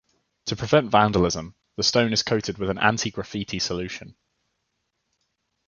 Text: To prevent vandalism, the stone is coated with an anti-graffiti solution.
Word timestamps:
To 0.47 0.55
prevent 0.55 0.89
vandalism, 0.89 1.53
the 1.77 1.83
stone 1.83 2.11
is 2.11 2.23
coated 2.23 2.57
with 2.57 2.71
an 2.71 2.79
anti-graffiti 2.79 3.59
solution. 3.59 4.15